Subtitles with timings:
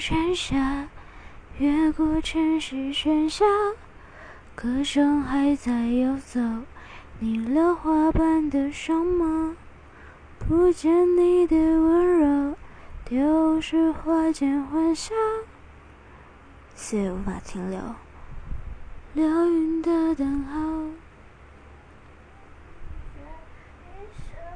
[0.00, 0.88] 山下，
[1.58, 3.44] 越过城市喧嚣，
[4.54, 6.40] 歌声还在游走，
[7.18, 9.54] 你落花般的双眸，
[10.38, 12.56] 不见你的温柔，
[13.04, 15.14] 丢失花间欢笑，
[16.74, 17.78] 岁月无法停留，
[19.12, 20.69] 流云的等候。